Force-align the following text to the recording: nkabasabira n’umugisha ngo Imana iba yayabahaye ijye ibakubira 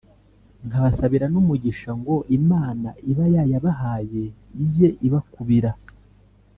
nkabasabira 0.67 1.25
n’umugisha 1.33 1.89
ngo 1.99 2.15
Imana 2.37 2.89
iba 3.11 3.25
yayabahaye 3.35 4.23
ijye 4.63 4.87
ibakubira 5.07 5.71